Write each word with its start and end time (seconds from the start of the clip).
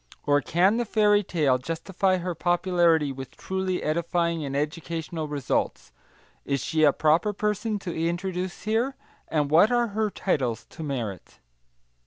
Or 0.25 0.41
can 0.41 0.77
the 0.77 0.83
Fairy 0.83 1.21
Tale 1.21 1.59
justify 1.59 2.17
her 2.17 2.33
popularity 2.33 3.11
with 3.11 3.37
truly 3.37 3.83
edifying 3.83 4.43
and 4.43 4.55
educational 4.57 5.27
results? 5.27 5.91
Is 6.43 6.59
she 6.63 6.83
a 6.83 6.91
proper 6.91 7.33
person 7.33 7.77
to 7.77 7.93
introduce 7.95 8.63
here, 8.63 8.95
and 9.27 9.51
what 9.51 9.71
are 9.71 9.89
her 9.89 10.09
titles 10.09 10.65
to 10.71 10.81
merit? 10.81 11.37